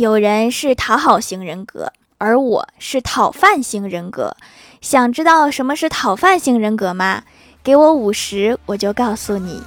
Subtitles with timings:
[0.00, 4.34] 有人是讨好型人格，而我是讨饭型人格。
[4.80, 7.24] 想知道什么是讨饭型人格吗？
[7.62, 9.62] 给我五十，我就告诉你。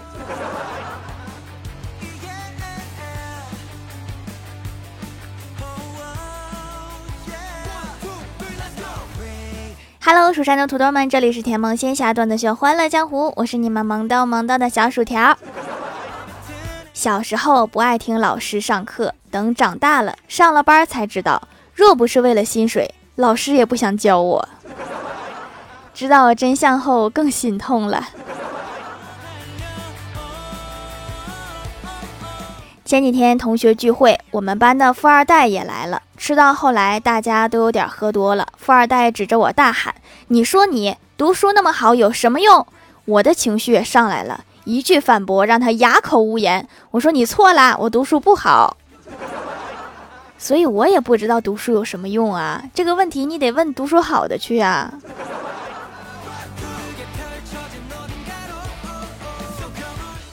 [10.04, 15.38] Hello，蜀山的土豆们，这里是甜梦仙侠段子秀《欢乐江湖》，我是你们萌逗萌逗的小薯条。
[16.92, 24.48] 小时候不爱听老师上课，等长大了上了班才知道，若不是为了薪水，老师也不想教我。
[25.92, 28.10] 知道真相后更心痛了。
[32.86, 36.04] 前几天同学聚会，我们班的富二代也来了。
[36.16, 38.48] 吃到后来，大家都有点喝多了。
[38.58, 39.96] 富二代指着我大喊
[40.30, 42.68] ：“你说你读书那么好，有什么用？”
[43.06, 46.68] 我的情绪也上来了，一句反驳让他哑口无言。
[46.92, 48.78] 我说：“你错啦，我读书不好。”
[50.44, 52.62] 所以我也不知道读书有什么用啊。
[52.74, 54.94] 这个问题你得问读书好的去啊。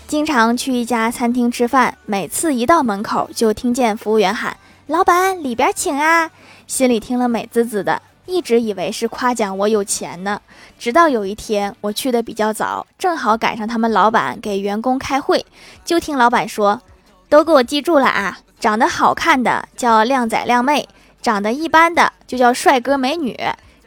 [0.09, 4.57] 经常去一家餐厅吃饭，每次一到门口就听见服务员喊
[4.89, 6.29] ：“老板，里边请啊！”
[6.67, 10.43] 心里听了美滋滋的，一直以为是夸奖我有钱呢。
[10.77, 15.47] 直到有一天我去的比较早，正好赶上他们老板给员工开会，
[15.85, 16.83] 就听老板说
[17.31, 18.41] ：“都给我记住了啊！
[18.61, 20.87] 长得好看的叫靓仔靓妹，
[21.23, 23.35] 长得一般的就叫帅哥美女，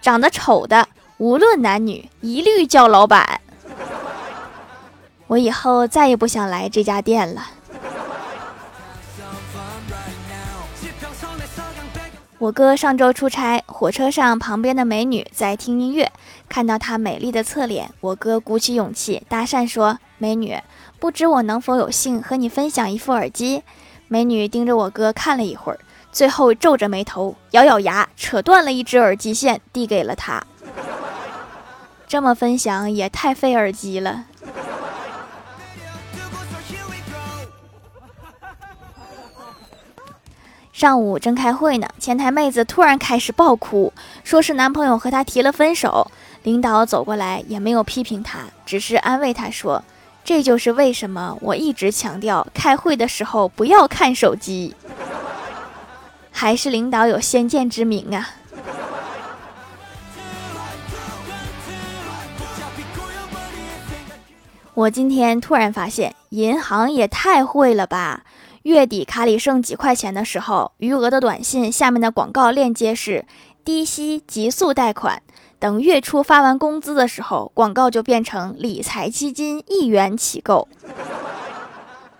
[0.01, 3.39] 长得丑的无论男女一律叫老板。”
[5.27, 7.47] 我以后再也不想来这家店了。
[12.39, 16.11] 我哥上周出差，火车上旁边的美女在听音乐，
[16.49, 20.59] 看到她美丽的侧脸，我哥鼓起勇气搭讪说：“美女，
[20.99, 23.63] 不知我能否有幸和你分享一副耳机？”
[24.07, 25.79] 美女盯着我哥看了一会儿，
[26.11, 30.43] 最后皱着眉头，咬咬牙，扯断了一只耳机线，递给了他。
[32.07, 34.25] 这么分享也太费耳机了。
[40.71, 43.93] 上午正开会呢，前台妹子突然开始爆哭，
[44.23, 46.11] 说是男朋友和她提了分手。
[46.43, 49.83] 领导走过来也没有批评她，只是安慰她说
[50.23, 54.75] ：“这就是为什么我一直强调开会的时候不要看手机。”
[56.35, 58.29] 还是领导有先见之明啊！
[64.73, 68.23] 我今天突然发现，银行也太会了吧！
[68.63, 73.25] 月底卡里剩几块钱的时候，余额的短信下面的广告链接是
[73.63, 75.21] 低息极速贷款。
[75.63, 80.67] 等月初发完工资的时候，广告就变成理财基金一元起购。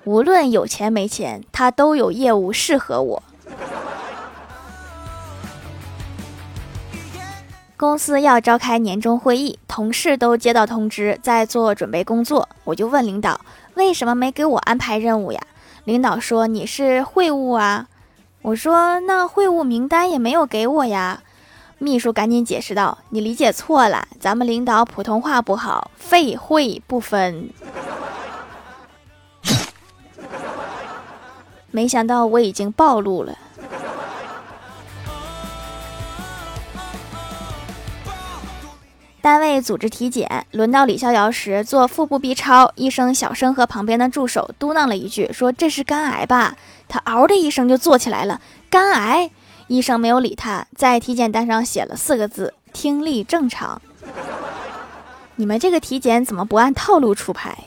[0.05, 3.21] 无论有钱没钱，他都有业务适合我。
[7.75, 12.47] 公司要召开年终会议，同事都接到通知，在做准备工作。
[12.63, 13.41] 我就问领导，
[13.73, 15.41] 为什么没给我安排任务呀？
[15.83, 17.89] 领导说你是会务啊，
[18.41, 21.21] 我说那会务名单也没有给我呀。
[21.83, 27.49] 秘书赶紧解释道：“你理解错了，咱们领导普通话不好，废会不分。”
[31.69, 33.38] 没想到我已经暴露了。
[39.22, 46.55] 单位组织体检，轮到李逍遥时做腹部 B 超，医生小声和旁边的助手嘟囔了一句：“说这是肝癌吧？”
[46.88, 48.39] 他嗷的一声就坐起来了。
[48.69, 49.31] 肝癌，
[49.73, 53.81] 医生没有理他，在体检单上写了四个字：听力正常。
[55.38, 57.57] 你们这个体检怎么不按套路出牌？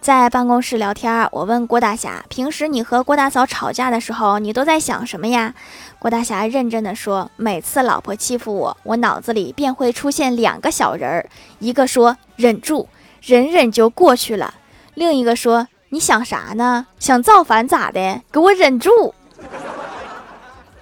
[0.00, 5.52] 在办公室聊天，我问郭大侠：“平时你和郭大嫂吵架的时候，你都在想什么呀？”
[5.98, 12.86] 郭大侠认真的说：“每次老婆欺负我，我脑子里便会出现两个小人儿，一个说忍住，
[13.20, 14.54] 忍忍就过去了；
[14.94, 16.86] 另一个说你想啥呢？
[16.98, 18.20] 想造反咋的？
[18.30, 19.14] 给我忍住！”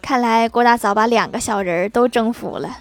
[0.02, 2.78] 看来郭大嫂把两个小人都征服了。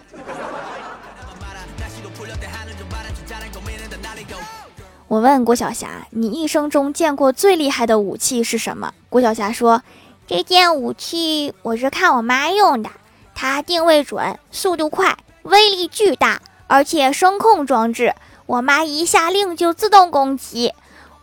[5.07, 9.83] 我问郭晓霞：“你一生中见过最厉害的武器是什么？”郭晓霞说
[10.25, 12.89] ：“这件武器我是看我妈用的，
[13.36, 18.16] 它定位准，速度快，威力巨大，而且声控装置，
[18.48, 20.74] 我妈一下令就自动攻击。”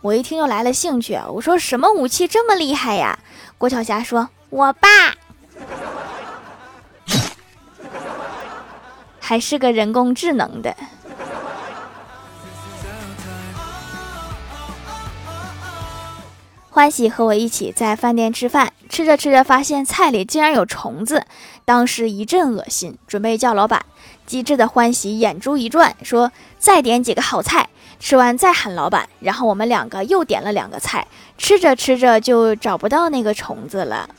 [0.03, 3.17] 我一听又来了兴趣，我说：“什么武器这么厉害呀？”
[3.57, 4.89] 郭晓霞说：“我爸
[9.17, 10.75] 还是个人工智能的。”
[16.73, 21.23] 欢喜和我一起在饭店吃饭，吃着吃着发现菜里竟然有虫子，
[21.65, 23.85] 当时一阵恶心，准备叫老板。
[24.25, 27.69] 机智的欢喜眼珠一转，说：“再点几个好菜。”
[28.01, 29.07] 吃完再喊老板。
[29.19, 31.05] 然后我们两个又点了两个菜，
[31.37, 34.09] 吃着吃着就找不到那个虫子了，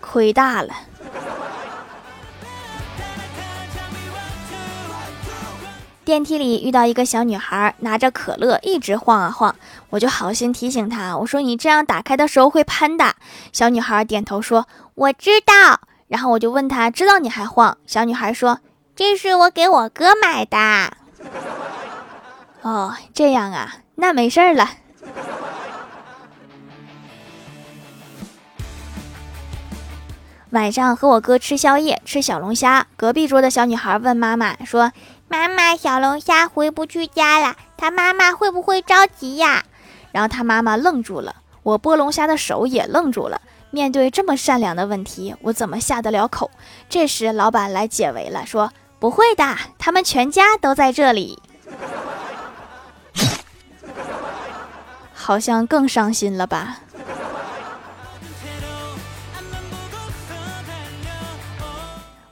[0.00, 0.74] 亏大了。
[6.06, 9.56] 电梯里遇到一个小女孩，拿着可乐一直晃啊晃，
[9.90, 13.16] 我就好心提醒她，我说你这样打开的时候会喷的。
[13.52, 17.76] 小女孩点头说我知道，然后我就问她知道你还晃？
[17.88, 18.60] 小女孩说
[18.94, 20.56] 这是我给我哥买的。
[22.62, 24.70] 哦，这样啊，那没事儿了。
[30.50, 34.92] 晚上和我哥吃宵夜，吃小龙虾，隔壁桌的小女孩问妈妈说。
[35.28, 39.64] 妈妈，小龙虾回不去家了，他妈妈会不会着急呀？
[40.12, 43.40] 然后他妈妈愣住了，我剥龙虾的手也愣住了。
[43.70, 46.50] 面对这么善良的问题，我怎么下得了口？
[46.88, 51.38] 这时老板来解围了，说不会的，他们全家都在这里。
[55.12, 56.78] 好像更伤心了吧？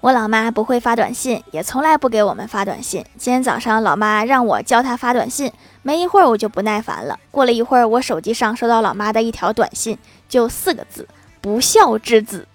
[0.04, 3.02] 我老妈不会发短信，也从来不给我们发短信。
[3.16, 7.18] 今天早上，老妈让我教她发短信，没一会儿我就不耐烦了。
[7.30, 9.96] 过了一会儿，我手机上收到老妈的一条短信，
[10.28, 11.08] 就四个字：
[11.40, 12.46] 不孝之子。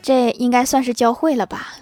[0.00, 1.74] 这应该算是教会了吧。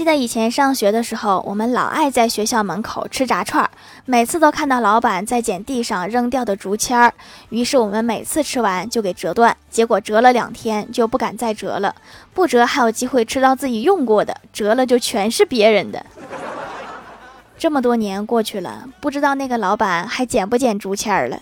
[0.00, 3.70] 记得以前上学的时候，我们老爱在学校门口吃炸串儿，
[4.06, 7.12] 每次都看到老板在捡地上扔掉的竹签儿，
[7.50, 11.94] 于是我们每次吃完就给折断，结果折了两天就不敢再折了，
[12.32, 16.06] 不折还有机会吃到自己用过的，折了就全是别人的。
[17.58, 21.38] 这么多年过去了，不知道那个老板还捡不捡竹签儿了。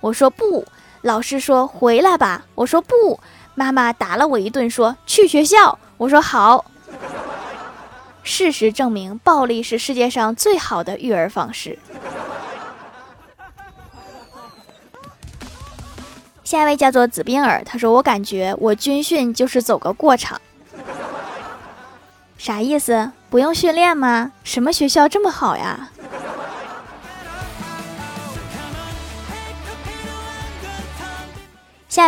[0.00, 0.64] 我说不，
[1.02, 2.44] 老师说回来吧。
[2.54, 3.20] 我说不，
[3.54, 5.78] 妈妈打了我一顿，说去学校。
[5.96, 6.64] 我说好。
[8.22, 11.78] 事实证明，暴力是世界上最好的育儿方式。
[16.44, 20.40] 下一位叫做紫冰儿，他说我感觉我军训就是走个过场。
[22.38, 23.10] 啥意思？
[23.28, 24.32] 不用训练吗？
[24.44, 25.90] 什么学校这么好呀？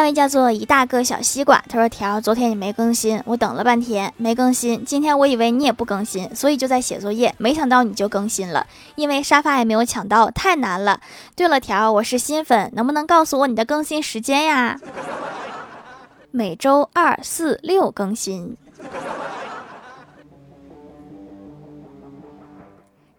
[0.01, 4.83] 一位叫做一大个小西瓜，他说：“条，昨天你没更新，我等了半天没更新。
[4.85, 8.67] 今天我以为你也不更新，所以就在写作业，没想到你就更新了。
[8.95, 11.01] 因为沙发也没有抢到，太难了。
[11.37, 14.81] 对了，条，我是新粉，能不能告诉我你的更新时间呀？
[16.31, 18.57] 每周二、四、六更新。”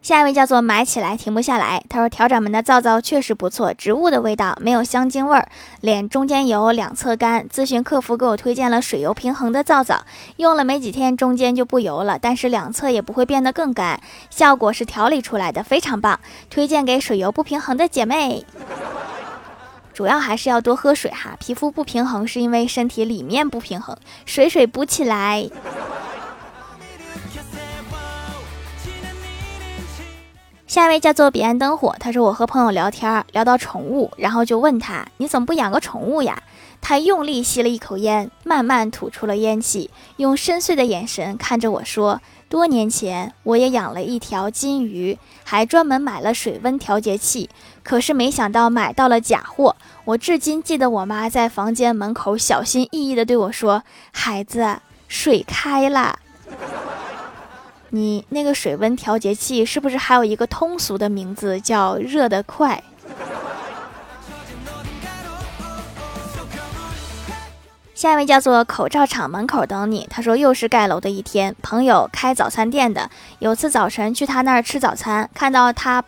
[0.02, 1.84] 下一位叫做买起来停不下来。
[1.88, 5.48] 他说：“调掌门的皂皂确实不错，植物的味道，没有香精味儿，
[5.80, 7.48] 脸中间油，两侧干。
[7.48, 10.04] 咨询客服给我推荐了水油平衡的皂皂，
[10.38, 18.44] 用了没几天，中间就不油了，但是两侧也不会变得更干，效果是调理出来的，非常棒，推荐给水油不平衡的姐妹。
[19.94, 25.48] 主要还是要多喝水哈，皮肤不平衡是因为身体里面不平衡，水水补起来。”
[30.72, 36.42] 下一位叫做彼岸灯火，他说我和朋友聊天，聊到宠物，然后就问他你怎么不养个宠物呀？
[36.80, 47.50] 他用力吸了一口烟，慢慢吐出了烟气，用深邃的眼神看着我说：多年前我也养了一条金鱼，还专门买了水温调节器，
[47.84, 49.76] 可是没想到买到了假货。
[50.06, 54.78] 我至今记得我妈在房间门口小心翼翼地对我说：孩子，
[55.10, 56.18] 水开了。
[57.94, 62.82] 你那个水温调节器是不是还有一个通俗的名字叫“热得快”？
[67.94, 70.08] 下一位叫做口罩厂门口等你。
[70.10, 76.02] 他说又是盖楼的一天，朋友开早餐店的，有次早晨去他那儿吃早餐，看到他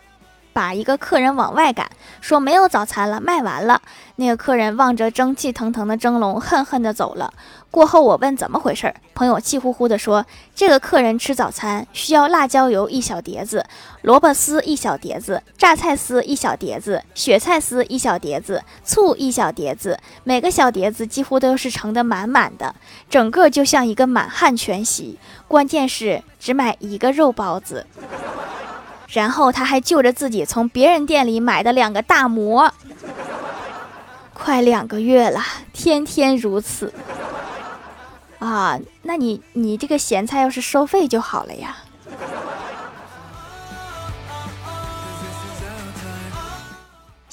[0.54, 1.90] 把一个客人往外赶，
[2.22, 3.82] 说没有早餐了，卖完了。
[4.16, 7.34] 那个客人望着蒸汽腾腾的蒸笼，恨恨地走了。
[7.74, 13.66] 过后我问怎么回事儿，朋友气呼呼地说：“这个客人吃早餐需要辣椒油一小碟子，
[14.02, 22.72] 萝卜丝一小碟子，榨菜丝一小碟子，雪菜丝一小碟子，醋一小碟子，每个小碟子几乎都是盛得满满的，
[23.10, 25.18] 整个就像一个满汉全席。
[25.48, 27.84] 关键是只买一个肉包子，
[29.08, 32.72] 然后他还就着自己从别人店里买的两个大馍，
[34.32, 35.40] 快两个月了，
[35.72, 36.94] 天天如此。”
[38.48, 41.83] 啊，那你你这个咸菜要是收费就好了呀。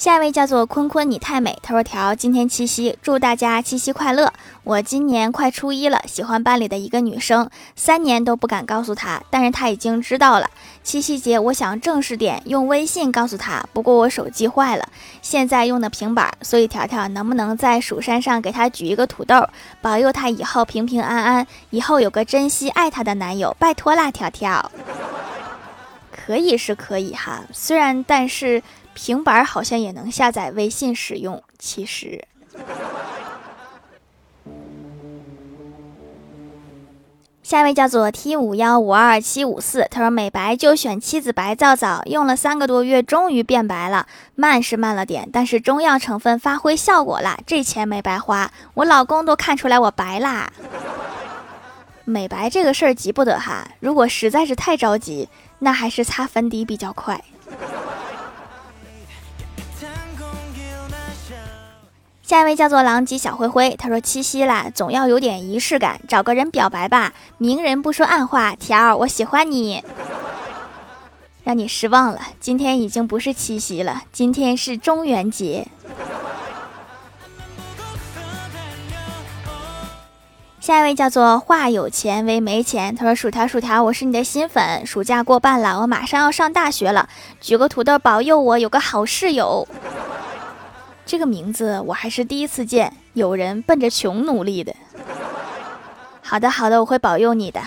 [0.02, 1.56] 下一位叫做坤坤，你太美。
[1.62, 4.32] 他说：“条，今天七夕，祝大家七夕快乐。
[4.64, 10.50] 我今年快初一了，喜欢班里的一个女生，三年都不敢告诉她，但是她已经知道了。
[10.82, 13.64] 七夕节，我想正式点，用微信告诉她。
[13.72, 14.88] 不过我手机坏了，
[15.22, 19.46] 现在用的平板，所以条条能不能在蜀山上给她举一个土豆，
[19.80, 24.68] 保佑她以后平平安安，以后有个珍惜爱她的男友，拜托啦，条条。
[26.10, 28.60] 可以是可以哈，虽然但是。”
[28.94, 32.26] 平板好像也能下载微信使用，其实。
[37.42, 50.50] 下一位叫做 T 五幺五二七五四，他说美白就选七子白皂皂，用了三个多月，终于变白了，慢是慢了点，但是中药成分发挥效果了，这钱没白花，我老公都看出来我白啦。
[52.04, 57.22] 美白这个事儿急不得哈，如果实在是太着急，那还是擦粉底比较快。
[62.32, 67.12] 下一位叫做狼藉小灰灰，他说七夕啦，总要有点仪式感，找个人表白吧。
[67.36, 69.84] 明人不说暗话，条儿我喜欢你。
[71.44, 75.68] 让你失望了，今天已经不是七夕了，今天是中元节。
[80.58, 87.10] 下一位叫做话有钱为没钱，他说薯条薯条，我是你的新粉，暑假过半了，我马上要上大学了，
[87.42, 89.68] 举个土豆保佑我有个好室友。
[91.12, 94.74] 这个名字我还是第一次见，有人奔着穷努力的。
[96.22, 97.60] 好的，好的，我会保佑你的。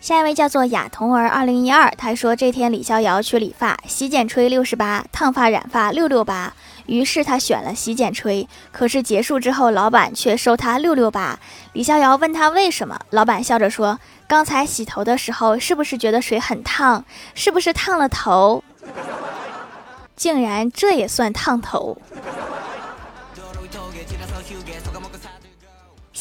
[0.00, 6.54] 下一位叫做雅童儿二零一二，他说这天李逍遥去理发，洗剪吹六十八，烫发染发六六八。
[6.86, 11.38] 于是他选了洗剪吹，可是结束之后，老板却收他六六八。
[11.72, 13.98] 李逍遥问他为什么，老板笑着说
[14.28, 17.04] ：“刚才洗头的时候，是不是觉得水很烫？
[17.34, 18.62] 是不是烫了头？
[20.14, 21.96] 竟然这也算烫头？”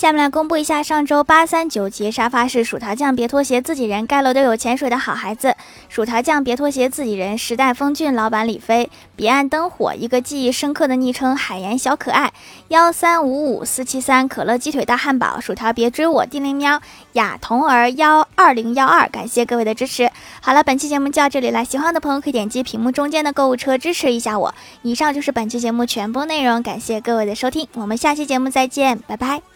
[0.04, 5.56] 下面来公布一下上周八三九节沙发是薯条酱，别拖鞋，自己人盖楼都有潜水的好孩子。
[5.88, 12.34] 薯条酱，别拖鞋，自己人，时代峰峻，老板李飞，彼岸灯火，一个记忆深刻的昵称，海盐小可爱，
[12.68, 16.82] 幺三五五四七三，可乐鸡腿大汉堡，薯条别追我，叮铃喵，
[17.14, 20.12] 雅童儿幺二零幺二，感谢各位的支持。
[20.42, 24.54] 好了，本期节目就到这里了，喜欢的朋友可以点击屏幕中间的购物车支持一下我。
[24.82, 29.53] 以上就是本期节目全部内容，感谢各位的收听，我们下期节目再见，拜拜。